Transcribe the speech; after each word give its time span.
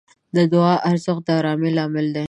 د 0.35 0.37
دعا 0.53 0.75
ارزښت 0.89 1.23
د 1.27 1.29
آرامۍ 1.39 1.71
لامل 1.77 2.07
دی. 2.15 2.19